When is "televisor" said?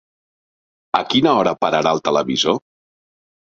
2.11-2.61